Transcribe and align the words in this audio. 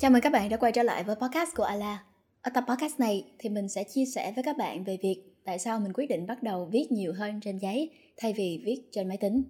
Chào 0.00 0.10
mừng 0.10 0.20
các 0.20 0.32
bạn 0.32 0.48
đã 0.48 0.56
quay 0.56 0.72
trở 0.72 0.82
lại 0.82 1.04
với 1.04 1.16
podcast 1.16 1.54
của 1.56 1.62
Ala. 1.62 2.02
Ở 2.42 2.50
tập 2.54 2.64
podcast 2.68 3.00
này 3.00 3.24
thì 3.38 3.48
mình 3.48 3.68
sẽ 3.68 3.84
chia 3.84 4.04
sẻ 4.04 4.32
với 4.34 4.44
các 4.44 4.56
bạn 4.56 4.84
về 4.84 4.98
việc 5.02 5.22
tại 5.44 5.58
sao 5.58 5.80
mình 5.80 5.92
quyết 5.92 6.06
định 6.06 6.26
bắt 6.26 6.42
đầu 6.42 6.68
viết 6.72 6.92
nhiều 6.92 7.12
hơn 7.12 7.40
trên 7.40 7.58
giấy 7.58 7.90
thay 8.16 8.32
vì 8.32 8.62
viết 8.64 8.82
trên 8.92 9.08
máy 9.08 9.16
tính. 9.16 9.42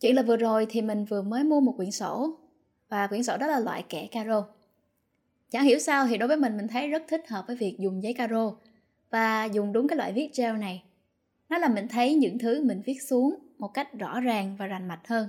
Chuyện 0.00 0.16
là 0.16 0.22
vừa 0.22 0.36
rồi 0.36 0.66
thì 0.70 0.82
mình 0.82 1.04
vừa 1.04 1.22
mới 1.22 1.44
mua 1.44 1.60
một 1.60 1.72
quyển 1.76 1.90
sổ 1.90 2.38
và 2.88 3.06
quyển 3.06 3.22
sổ 3.22 3.36
đó 3.36 3.46
là 3.46 3.58
loại 3.58 3.84
kẻ 3.88 4.08
caro. 4.10 4.46
Chẳng 5.50 5.64
hiểu 5.64 5.78
sao 5.78 6.06
thì 6.06 6.16
đối 6.18 6.28
với 6.28 6.36
mình 6.36 6.56
mình 6.56 6.68
thấy 6.68 6.88
rất 6.88 7.02
thích 7.08 7.28
hợp 7.28 7.44
với 7.46 7.56
việc 7.56 7.76
dùng 7.78 8.02
giấy 8.02 8.14
caro 8.14 8.52
và 9.10 9.44
dùng 9.44 9.72
đúng 9.72 9.88
cái 9.88 9.96
loại 9.96 10.12
viết 10.12 10.30
gel 10.36 10.56
này. 10.56 10.82
Nó 11.48 11.58
làm 11.58 11.74
mình 11.74 11.88
thấy 11.88 12.14
những 12.14 12.38
thứ 12.38 12.64
mình 12.64 12.82
viết 12.86 13.02
xuống 13.02 13.34
một 13.58 13.68
cách 13.68 13.92
rõ 13.98 14.20
ràng 14.20 14.56
và 14.58 14.66
rành 14.66 14.88
mạch 14.88 15.08
hơn, 15.08 15.28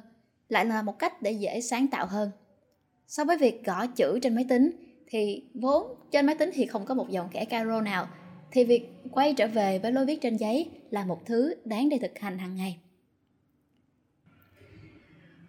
lại 0.49 0.65
là 0.65 0.81
một 0.81 0.99
cách 0.99 1.21
để 1.21 1.31
dễ 1.31 1.61
sáng 1.61 1.87
tạo 1.87 2.05
hơn 2.05 2.31
so 3.07 3.25
với 3.25 3.37
việc 3.37 3.65
gõ 3.65 3.87
chữ 3.87 4.19
trên 4.21 4.35
máy 4.35 4.45
tính, 4.49 4.71
thì 5.07 5.43
vốn 5.53 5.97
trên 6.11 6.25
máy 6.25 6.35
tính 6.35 6.49
thì 6.53 6.65
không 6.65 6.85
có 6.85 6.93
một 6.93 7.09
dòng 7.09 7.29
kẻ 7.31 7.45
caro 7.45 7.81
nào, 7.81 8.07
thì 8.51 8.63
việc 8.63 8.89
quay 9.11 9.33
trở 9.33 9.47
về 9.47 9.79
với 9.79 9.91
lối 9.91 10.05
viết 10.05 10.21
trên 10.21 10.37
giấy 10.37 10.69
là 10.89 11.05
một 11.05 11.25
thứ 11.25 11.55
đáng 11.65 11.89
để 11.89 11.97
thực 11.97 12.19
hành 12.19 12.37
hàng 12.37 12.55
ngày. 12.55 12.77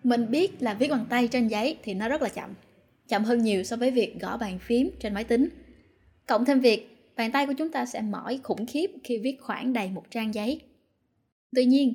Mình 0.02 0.30
biết 0.30 0.62
là 0.62 0.74
viết 0.74 0.90
bằng 0.90 1.06
tay 1.10 1.28
trên 1.28 1.48
giấy 1.48 1.76
thì 1.82 1.94
nó 1.94 2.08
rất 2.08 2.22
là 2.22 2.28
chậm 2.28 2.54
chậm 3.08 3.24
hơn 3.24 3.42
nhiều 3.42 3.64
so 3.64 3.76
với 3.76 3.90
việc 3.90 4.20
gõ 4.20 4.36
bàn 4.36 4.58
phím 4.58 4.90
trên 5.00 5.14
máy 5.14 5.24
tính. 5.24 5.48
Cộng 6.26 6.44
thêm 6.44 6.60
việc, 6.60 7.12
bàn 7.16 7.32
tay 7.32 7.46
của 7.46 7.52
chúng 7.58 7.70
ta 7.70 7.86
sẽ 7.86 8.00
mỏi 8.00 8.40
khủng 8.42 8.66
khiếp 8.66 8.90
khi 9.04 9.18
viết 9.18 9.36
khoảng 9.40 9.72
đầy 9.72 9.90
một 9.90 10.10
trang 10.10 10.34
giấy. 10.34 10.60
Tuy 11.54 11.64
nhiên, 11.64 11.94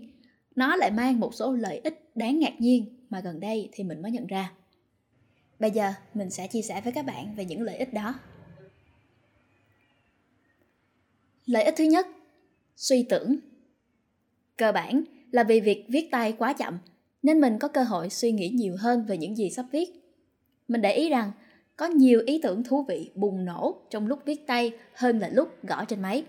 nó 0.56 0.76
lại 0.76 0.92
mang 0.92 1.20
một 1.20 1.34
số 1.34 1.54
lợi 1.54 1.82
ích 1.84 2.12
đáng 2.16 2.40
ngạc 2.40 2.54
nhiên 2.62 3.08
mà 3.10 3.20
gần 3.20 3.40
đây 3.40 3.70
thì 3.72 3.84
mình 3.84 4.02
mới 4.02 4.12
nhận 4.12 4.28
ra. 4.28 4.52
Bây 5.62 5.72
giờ 5.72 5.94
mình 6.14 6.30
sẽ 6.30 6.48
chia 6.48 6.62
sẻ 6.62 6.82
với 6.82 6.94
các 6.94 7.06
bạn 7.06 7.36
về 7.36 7.46
những 7.46 7.62
lợi 7.62 7.78
ích 7.78 7.94
đó. 7.94 8.20
Lợi 11.46 11.64
ích 11.64 11.74
thứ 11.78 11.84
nhất, 11.84 12.08
suy 12.76 13.04
tưởng. 13.04 13.36
Cơ 14.58 14.72
bản 14.72 15.04
là 15.32 15.44
vì 15.44 15.60
việc 15.60 15.86
viết 15.90 16.08
tay 16.12 16.34
quá 16.38 16.54
chậm 16.54 16.78
nên 17.24 17.42
mình 17.42 17.60
có 17.60 17.68
cơ 17.68 17.84
hội 17.84 18.10
suy 18.10 18.32
nghĩ 18.32 18.50
nhiều 18.50 18.76
hơn 18.80 19.06
về 19.06 19.18
những 19.18 19.36
gì 19.36 19.50
sắp 19.50 19.66
viết. 19.72 19.90
Mình 20.68 20.82
để 20.82 20.94
ý 20.94 21.10
rằng 21.10 21.32
có 21.78 21.86
nhiều 21.86 22.22
ý 22.26 22.40
tưởng 22.44 22.64
thú 22.64 22.84
vị 22.84 23.12
bùng 23.16 23.46
nổ 23.46 23.82
trong 23.90 24.08
lúc 24.08 24.20
viết 24.26 24.48
tay 24.48 24.72
hơn 24.94 25.20
là 25.20 25.30
lúc 25.30 25.64
gõ 25.64 25.86
trên 25.86 26.02
máy. 26.02 26.24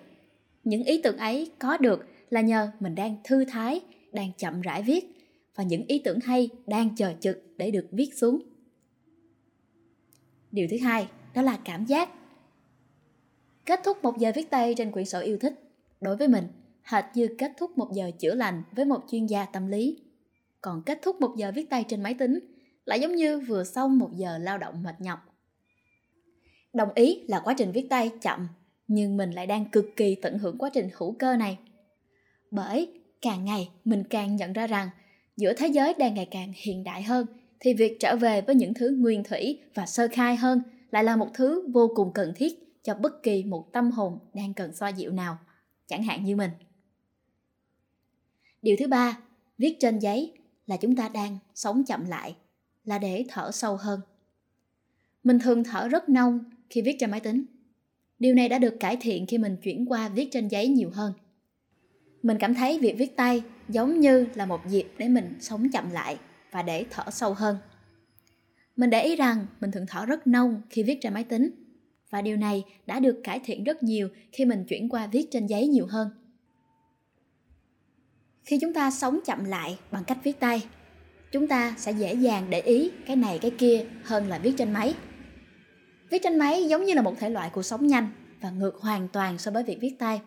Những 0.64 0.84
ý 0.84 1.02
tưởng 1.02 1.16
ấy 1.16 1.50
có 1.58 1.76
được 1.76 2.06
là 2.30 2.40
nhờ 2.40 2.70
mình 2.80 2.94
đang 2.94 3.16
thư 3.24 3.44
thái, 3.44 3.80
đang 4.12 4.32
chậm 4.38 4.60
rãi 4.60 4.82
viết 4.82 5.04
và 5.54 5.64
những 5.64 5.84
ý 5.88 5.98
tưởng 5.98 6.20
hay 6.20 6.48
đang 6.66 6.96
chờ 6.96 7.12
trực 7.20 7.42
để 7.56 7.70
được 7.70 7.86
viết 7.90 8.14
xuống 8.14 8.42
điều 10.52 10.66
thứ 10.70 10.76
hai, 10.82 11.08
đó 11.34 11.42
là 11.42 11.58
cảm 11.64 11.84
giác. 11.84 12.08
Kết 13.66 13.80
thúc 13.84 14.02
một 14.02 14.18
giờ 14.18 14.32
viết 14.34 14.50
tay 14.50 14.74
trên 14.76 14.92
quyển 14.92 15.04
sổ 15.04 15.20
yêu 15.20 15.38
thích, 15.38 15.54
đối 16.00 16.16
với 16.16 16.28
mình, 16.28 16.48
hệt 16.82 17.04
như 17.14 17.28
kết 17.38 17.52
thúc 17.56 17.78
một 17.78 17.92
giờ 17.92 18.10
chữa 18.18 18.34
lành 18.34 18.62
với 18.72 18.84
một 18.84 19.00
chuyên 19.10 19.26
gia 19.26 19.44
tâm 19.44 19.68
lý. 19.68 19.98
Còn 20.60 20.82
kết 20.86 20.98
thúc 21.02 21.20
một 21.20 21.34
giờ 21.36 21.52
viết 21.54 21.70
tay 21.70 21.84
trên 21.88 22.02
máy 22.02 22.14
tính 22.14 22.38
lại 22.84 23.00
giống 23.00 23.16
như 23.16 23.40
vừa 23.40 23.64
xong 23.64 23.98
một 23.98 24.10
giờ 24.16 24.38
lao 24.38 24.58
động 24.58 24.82
mệt 24.82 25.00
nhọc. 25.00 25.18
Đồng 26.72 26.88
ý 26.94 27.24
là 27.28 27.40
quá 27.40 27.54
trình 27.58 27.72
viết 27.72 27.86
tay 27.90 28.10
chậm, 28.20 28.48
nhưng 28.88 29.16
mình 29.16 29.30
lại 29.30 29.46
đang 29.46 29.64
cực 29.64 29.86
kỳ 29.96 30.14
tận 30.14 30.38
hưởng 30.38 30.58
quá 30.58 30.70
trình 30.74 30.88
hữu 30.96 31.12
cơ 31.18 31.36
này. 31.36 31.58
Bởi 32.50 33.00
càng 33.20 33.44
ngày 33.44 33.70
mình 33.84 34.04
càng 34.10 34.36
nhận 34.36 34.52
ra 34.52 34.66
rằng 34.66 34.90
giữa 35.36 35.52
thế 35.52 35.66
giới 35.66 35.94
đang 35.94 36.14
ngày 36.14 36.28
càng 36.30 36.52
hiện 36.56 36.84
đại 36.84 37.02
hơn 37.02 37.26
thì 37.62 37.74
việc 37.74 37.96
trở 38.00 38.16
về 38.16 38.40
với 38.40 38.54
những 38.54 38.74
thứ 38.74 38.96
nguyên 38.98 39.24
thủy 39.24 39.58
và 39.74 39.86
sơ 39.86 40.08
khai 40.12 40.36
hơn 40.36 40.62
lại 40.90 41.04
là 41.04 41.16
một 41.16 41.28
thứ 41.34 41.68
vô 41.72 41.92
cùng 41.94 42.12
cần 42.12 42.32
thiết 42.36 42.82
cho 42.82 42.94
bất 42.94 43.22
kỳ 43.22 43.44
một 43.44 43.72
tâm 43.72 43.90
hồn 43.90 44.18
đang 44.34 44.54
cần 44.54 44.74
xoa 44.74 44.88
dịu 44.88 45.12
nào, 45.12 45.38
chẳng 45.86 46.02
hạn 46.02 46.24
như 46.24 46.36
mình. 46.36 46.50
Điều 48.62 48.76
thứ 48.78 48.88
ba, 48.88 49.18
viết 49.58 49.76
trên 49.80 49.98
giấy 49.98 50.32
là 50.66 50.76
chúng 50.76 50.96
ta 50.96 51.08
đang 51.08 51.38
sống 51.54 51.84
chậm 51.84 52.04
lại, 52.08 52.36
là 52.84 52.98
để 52.98 53.24
thở 53.28 53.50
sâu 53.52 53.76
hơn. 53.76 54.00
Mình 55.24 55.38
thường 55.38 55.64
thở 55.64 55.88
rất 55.88 56.08
nông 56.08 56.40
khi 56.70 56.82
viết 56.82 56.96
trên 57.00 57.10
máy 57.10 57.20
tính. 57.20 57.44
Điều 58.18 58.34
này 58.34 58.48
đã 58.48 58.58
được 58.58 58.76
cải 58.80 58.96
thiện 59.00 59.26
khi 59.26 59.38
mình 59.38 59.56
chuyển 59.62 59.86
qua 59.86 60.08
viết 60.08 60.28
trên 60.30 60.48
giấy 60.48 60.68
nhiều 60.68 60.90
hơn. 60.90 61.12
Mình 62.22 62.36
cảm 62.40 62.54
thấy 62.54 62.78
việc 62.78 62.94
viết 62.98 63.16
tay 63.16 63.42
giống 63.68 64.00
như 64.00 64.26
là 64.34 64.46
một 64.46 64.60
dịp 64.68 64.86
để 64.98 65.08
mình 65.08 65.36
sống 65.40 65.68
chậm 65.72 65.90
lại 65.90 66.18
và 66.52 66.62
để 66.62 66.84
thở 66.90 67.10
sâu 67.10 67.34
hơn. 67.34 67.56
Mình 68.76 68.90
để 68.90 69.02
ý 69.02 69.16
rằng 69.16 69.46
mình 69.60 69.70
thường 69.70 69.86
thở 69.88 70.06
rất 70.06 70.26
nông 70.26 70.62
khi 70.70 70.82
viết 70.82 70.98
trên 71.00 71.14
máy 71.14 71.24
tính 71.24 71.50
và 72.10 72.22
điều 72.22 72.36
này 72.36 72.64
đã 72.86 73.00
được 73.00 73.20
cải 73.24 73.40
thiện 73.44 73.64
rất 73.64 73.82
nhiều 73.82 74.08
khi 74.32 74.44
mình 74.44 74.64
chuyển 74.68 74.88
qua 74.88 75.06
viết 75.06 75.28
trên 75.30 75.46
giấy 75.46 75.66
nhiều 75.66 75.86
hơn. 75.86 76.08
Khi 78.44 78.58
chúng 78.60 78.72
ta 78.72 78.90
sống 78.90 79.20
chậm 79.24 79.44
lại 79.44 79.78
bằng 79.90 80.04
cách 80.04 80.18
viết 80.24 80.40
tay, 80.40 80.66
chúng 81.32 81.48
ta 81.48 81.74
sẽ 81.78 81.92
dễ 81.92 82.14
dàng 82.14 82.50
để 82.50 82.60
ý 82.60 82.90
cái 83.06 83.16
này 83.16 83.38
cái 83.38 83.50
kia 83.50 83.86
hơn 84.04 84.28
là 84.28 84.38
viết 84.38 84.54
trên 84.58 84.72
máy. 84.72 84.94
Viết 86.10 86.22
trên 86.22 86.38
máy 86.38 86.64
giống 86.64 86.84
như 86.84 86.94
là 86.94 87.02
một 87.02 87.14
thể 87.18 87.30
loại 87.30 87.50
cuộc 87.52 87.62
sống 87.62 87.86
nhanh 87.86 88.08
và 88.40 88.50
ngược 88.50 88.76
hoàn 88.76 89.08
toàn 89.08 89.38
so 89.38 89.50
với 89.50 89.62
việc 89.62 89.78
viết 89.80 89.96
tay. 89.98 90.20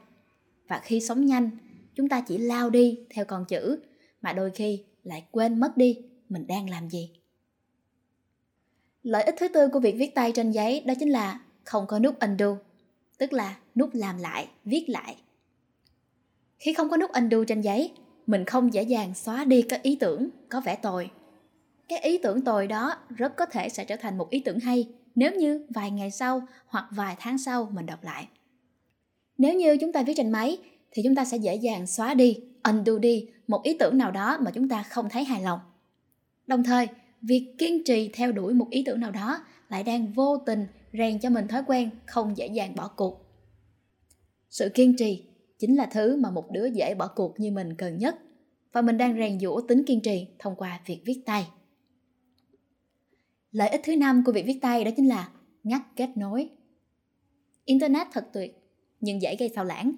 Và 0.67 0.81
khi 0.83 1.01
sống 1.01 1.25
nhanh, 1.25 1.49
chúng 1.95 2.09
ta 2.09 2.21
chỉ 2.21 2.37
lao 2.37 2.69
đi 2.69 2.99
theo 3.09 3.25
con 3.25 3.45
chữ 3.45 3.79
mà 4.21 4.33
đôi 4.33 4.51
khi 4.51 4.83
lại 5.03 5.23
quên 5.31 5.59
mất 5.59 5.77
đi 5.77 5.97
mình 6.29 6.47
đang 6.47 6.69
làm 6.69 6.89
gì? 6.89 7.11
Lợi 9.03 9.23
ích 9.23 9.35
thứ 9.37 9.47
tư 9.47 9.67
của 9.67 9.79
việc 9.79 9.95
viết 9.97 10.15
tay 10.15 10.31
trên 10.31 10.51
giấy 10.51 10.83
đó 10.85 10.93
chính 10.99 11.09
là 11.09 11.39
không 11.63 11.87
có 11.87 11.99
nút 11.99 12.19
undo, 12.19 12.55
tức 13.17 13.33
là 13.33 13.57
nút 13.75 13.89
làm 13.93 14.17
lại, 14.17 14.47
viết 14.65 14.85
lại. 14.87 15.15
Khi 16.57 16.73
không 16.73 16.89
có 16.89 16.97
nút 16.97 17.11
undo 17.11 17.37
trên 17.47 17.61
giấy, 17.61 17.91
mình 18.27 18.45
không 18.45 18.73
dễ 18.73 18.83
dàng 18.83 19.13
xóa 19.13 19.43
đi 19.43 19.61
các 19.61 19.83
ý 19.83 19.95
tưởng 19.95 20.29
có 20.49 20.61
vẻ 20.61 20.75
tồi. 20.75 21.09
Cái 21.89 21.99
ý 21.99 22.17
tưởng 22.17 22.41
tồi 22.41 22.67
đó 22.67 22.95
rất 23.09 23.35
có 23.35 23.45
thể 23.45 23.69
sẽ 23.69 23.85
trở 23.85 23.95
thành 23.95 24.17
một 24.17 24.29
ý 24.29 24.39
tưởng 24.39 24.59
hay 24.59 24.87
nếu 25.15 25.31
như 25.31 25.65
vài 25.69 25.91
ngày 25.91 26.11
sau 26.11 26.47
hoặc 26.67 26.85
vài 26.91 27.15
tháng 27.19 27.37
sau 27.37 27.69
mình 27.73 27.85
đọc 27.85 28.03
lại. 28.03 28.27
Nếu 29.37 29.53
như 29.53 29.77
chúng 29.77 29.91
ta 29.91 30.03
viết 30.03 30.13
trên 30.17 30.31
máy 30.31 30.57
thì 30.91 31.03
chúng 31.03 31.15
ta 31.15 31.25
sẽ 31.25 31.37
dễ 31.37 31.55
dàng 31.55 31.87
xóa 31.87 32.13
đi, 32.13 32.39
undo 32.63 32.97
đi 32.97 33.27
một 33.47 33.63
ý 33.63 33.77
tưởng 33.79 33.97
nào 33.97 34.11
đó 34.11 34.37
mà 34.41 34.51
chúng 34.51 34.69
ta 34.69 34.83
không 34.83 35.09
thấy 35.09 35.23
hài 35.23 35.41
lòng. 35.41 35.59
Đồng 36.47 36.63
thời, 36.63 36.87
việc 37.21 37.55
kiên 37.57 37.83
trì 37.83 38.09
theo 38.13 38.31
đuổi 38.31 38.53
một 38.53 38.67
ý 38.69 38.83
tưởng 38.85 38.99
nào 38.99 39.11
đó 39.11 39.45
lại 39.69 39.83
đang 39.83 40.13
vô 40.13 40.37
tình 40.37 40.67
rèn 40.93 41.19
cho 41.19 41.29
mình 41.29 41.47
thói 41.47 41.63
quen 41.67 41.89
không 42.05 42.37
dễ 42.37 42.47
dàng 42.47 42.75
bỏ 42.75 42.87
cuộc. 42.87 43.25
Sự 44.49 44.69
kiên 44.73 44.95
trì 44.97 45.23
chính 45.59 45.75
là 45.75 45.85
thứ 45.85 46.15
mà 46.15 46.31
một 46.31 46.51
đứa 46.51 46.65
dễ 46.65 46.95
bỏ 46.95 47.07
cuộc 47.07 47.39
như 47.39 47.51
mình 47.51 47.75
cần 47.75 47.97
nhất 47.97 48.15
và 48.71 48.81
mình 48.81 48.97
đang 48.97 49.17
rèn 49.17 49.39
giũa 49.39 49.61
tính 49.61 49.83
kiên 49.85 50.01
trì 50.01 50.27
thông 50.39 50.55
qua 50.55 50.79
việc 50.85 51.01
viết 51.05 51.21
tay. 51.25 51.47
Lợi 53.51 53.69
ích 53.69 53.81
thứ 53.83 53.95
năm 53.95 54.23
của 54.25 54.31
việc 54.31 54.45
viết 54.45 54.59
tay 54.61 54.83
đó 54.83 54.91
chính 54.95 55.07
là 55.07 55.29
ngắt 55.63 55.81
kết 55.95 56.09
nối. 56.15 56.49
Internet 57.65 58.07
thật 58.13 58.27
tuyệt, 58.33 58.57
nhưng 59.01 59.21
dễ 59.21 59.35
gây 59.35 59.49
sao 59.55 59.65
lãng. 59.65 59.95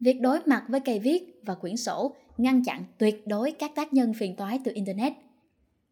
Việc 0.00 0.20
đối 0.20 0.40
mặt 0.46 0.64
với 0.68 0.80
cây 0.80 0.98
viết 0.98 1.40
và 1.42 1.54
quyển 1.54 1.76
sổ 1.76 2.14
ngăn 2.36 2.64
chặn 2.64 2.84
tuyệt 2.98 3.26
đối 3.26 3.52
các 3.52 3.74
tác 3.74 3.92
nhân 3.92 4.14
phiền 4.14 4.36
toái 4.36 4.60
từ 4.64 4.72
Internet– 4.74 5.12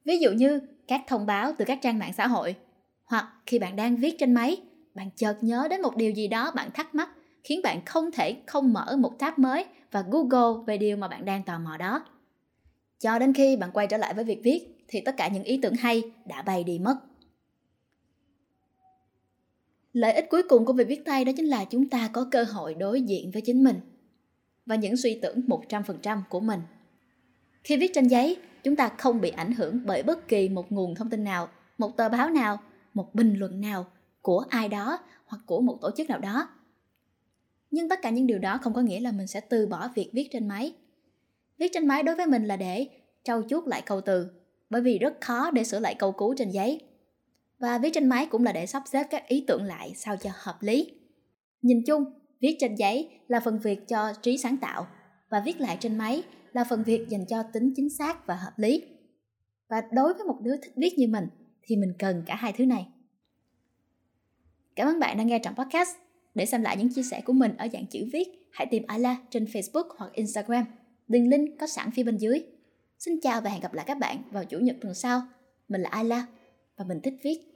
Ví 0.04 0.18
dụ 0.18 0.30
như 0.30 0.60
các 0.88 1.02
thông 1.06 1.26
báo 1.26 1.52
từ 1.58 1.64
các 1.64 1.78
trang 1.82 1.98
mạng 1.98 2.12
xã 2.12 2.26
hội 2.26 2.56
hoặc 3.04 3.32
khi 3.46 3.58
bạn 3.58 3.76
đang 3.76 3.96
viết 3.96 4.16
trên 4.18 4.34
máy, 4.34 4.56
bạn 4.94 5.10
chợt 5.16 5.38
nhớ 5.40 5.66
đến 5.70 5.82
một 5.82 5.96
điều 5.96 6.10
gì 6.10 6.28
đó 6.28 6.52
bạn 6.54 6.70
thắc 6.74 6.94
mắc 6.94 7.08
khiến 7.44 7.60
bạn 7.62 7.84
không 7.84 8.10
thể 8.10 8.36
không 8.46 8.72
mở 8.72 8.96
một 8.98 9.18
tab 9.18 9.38
mới 9.38 9.64
và 9.90 10.04
Google 10.10 10.64
về 10.66 10.78
điều 10.78 10.96
mà 10.96 11.08
bạn 11.08 11.24
đang 11.24 11.42
tò 11.42 11.58
mò 11.58 11.76
đó. 11.76 12.04
Cho 12.98 13.18
đến 13.18 13.32
khi 13.32 13.56
bạn 13.56 13.70
quay 13.72 13.86
trở 13.86 13.96
lại 13.96 14.14
với 14.14 14.24
việc 14.24 14.40
viết 14.44 14.84
thì 14.88 15.00
tất 15.00 15.16
cả 15.16 15.28
những 15.28 15.44
ý 15.44 15.58
tưởng 15.62 15.74
hay 15.74 16.02
đã 16.24 16.42
bay 16.42 16.64
đi 16.64 16.78
mất. 16.78 16.96
Lợi 19.92 20.12
ích 20.12 20.26
cuối 20.30 20.42
cùng 20.48 20.64
của 20.64 20.72
việc 20.72 20.88
viết 20.88 21.04
tay 21.04 21.24
đó 21.24 21.32
chính 21.36 21.46
là 21.46 21.64
chúng 21.64 21.88
ta 21.88 22.10
có 22.12 22.28
cơ 22.30 22.44
hội 22.44 22.74
đối 22.74 23.02
diện 23.02 23.30
với 23.30 23.42
chính 23.42 23.64
mình 23.64 23.80
và 24.66 24.76
những 24.76 24.96
suy 24.96 25.18
tưởng 25.22 25.40
100% 25.46 26.22
của 26.28 26.40
mình. 26.40 26.60
Khi 27.64 27.76
viết 27.76 27.90
trên 27.94 28.08
giấy, 28.08 28.36
chúng 28.62 28.76
ta 28.76 28.88
không 28.88 29.20
bị 29.20 29.30
ảnh 29.30 29.52
hưởng 29.52 29.80
bởi 29.86 30.02
bất 30.02 30.28
kỳ 30.28 30.48
một 30.48 30.72
nguồn 30.72 30.94
thông 30.94 31.10
tin 31.10 31.24
nào, 31.24 31.48
một 31.78 31.96
tờ 31.96 32.08
báo 32.08 32.30
nào, 32.30 32.58
một 32.94 33.14
bình 33.14 33.34
luận 33.34 33.60
nào 33.60 33.86
của 34.22 34.44
ai 34.50 34.68
đó 34.68 34.98
hoặc 35.26 35.42
của 35.46 35.60
một 35.60 35.78
tổ 35.80 35.90
chức 35.96 36.08
nào 36.08 36.18
đó. 36.18 36.48
Nhưng 37.70 37.88
tất 37.88 38.02
cả 38.02 38.10
những 38.10 38.26
điều 38.26 38.38
đó 38.38 38.58
không 38.62 38.74
có 38.74 38.80
nghĩa 38.80 39.00
là 39.00 39.12
mình 39.12 39.26
sẽ 39.26 39.40
từ 39.40 39.66
bỏ 39.66 39.88
việc 39.94 40.10
viết 40.12 40.28
trên 40.32 40.48
máy. 40.48 40.74
Viết 41.58 41.70
trên 41.72 41.88
máy 41.88 42.02
đối 42.02 42.16
với 42.16 42.26
mình 42.26 42.44
là 42.44 42.56
để 42.56 42.88
trau 43.22 43.42
chuốt 43.48 43.68
lại 43.68 43.82
câu 43.86 44.00
từ, 44.00 44.28
bởi 44.70 44.82
vì 44.82 44.98
rất 44.98 45.20
khó 45.20 45.50
để 45.50 45.64
sửa 45.64 45.80
lại 45.80 45.94
câu 45.94 46.12
cú 46.12 46.34
trên 46.34 46.50
giấy. 46.50 46.80
Và 47.58 47.78
viết 47.78 47.90
trên 47.94 48.08
máy 48.08 48.26
cũng 48.26 48.44
là 48.44 48.52
để 48.52 48.66
sắp 48.66 48.82
xếp 48.86 49.06
các 49.10 49.28
ý 49.28 49.44
tưởng 49.46 49.62
lại 49.62 49.92
sao 49.96 50.16
cho 50.16 50.30
hợp 50.34 50.62
lý. 50.62 50.90
Nhìn 51.62 51.82
chung, 51.86 52.04
viết 52.40 52.56
trên 52.60 52.74
giấy 52.74 53.10
là 53.28 53.40
phần 53.40 53.58
việc 53.58 53.88
cho 53.88 54.12
trí 54.22 54.38
sáng 54.38 54.56
tạo 54.56 54.86
và 55.28 55.42
viết 55.46 55.60
lại 55.60 55.76
trên 55.80 55.98
máy 55.98 56.22
là 56.54 56.64
phần 56.64 56.82
việc 56.84 57.08
dành 57.08 57.26
cho 57.26 57.42
tính 57.42 57.72
chính 57.76 57.90
xác 57.90 58.26
và 58.26 58.34
hợp 58.34 58.52
lý. 58.56 58.82
Và 59.68 59.82
đối 59.92 60.14
với 60.14 60.24
một 60.24 60.38
đứa 60.42 60.56
thích 60.56 60.72
viết 60.76 60.98
như 60.98 61.08
mình 61.08 61.28
thì 61.62 61.76
mình 61.76 61.92
cần 61.98 62.22
cả 62.26 62.34
hai 62.34 62.52
thứ 62.52 62.66
này. 62.66 62.86
Cảm 64.76 64.88
ơn 64.88 65.00
bạn 65.00 65.18
đã 65.18 65.24
nghe 65.24 65.38
trọng 65.38 65.54
podcast. 65.54 65.96
Để 66.34 66.46
xem 66.46 66.62
lại 66.62 66.76
những 66.76 66.94
chia 66.94 67.02
sẻ 67.02 67.20
của 67.24 67.32
mình 67.32 67.56
ở 67.56 67.68
dạng 67.72 67.86
chữ 67.86 68.08
viết, 68.12 68.28
hãy 68.52 68.66
tìm 68.70 68.82
ala 68.86 69.16
trên 69.30 69.44
Facebook 69.44 69.88
hoặc 69.98 70.12
Instagram. 70.12 70.64
Đường 71.08 71.28
link 71.28 71.58
có 71.60 71.66
sẵn 71.66 71.90
phía 71.90 72.02
bên 72.02 72.16
dưới. 72.16 72.42
Xin 72.98 73.20
chào 73.20 73.40
và 73.40 73.50
hẹn 73.50 73.60
gặp 73.60 73.74
lại 73.74 73.84
các 73.88 73.98
bạn 73.98 74.22
vào 74.30 74.44
Chủ 74.44 74.58
nhật 74.58 74.76
tuần 74.80 74.94
sau. 74.94 75.22
Mình 75.68 75.82
là 75.82 75.88
ala 75.88 76.26
và 76.76 76.84
mình 76.84 77.00
thích 77.00 77.14
viết. 77.22 77.53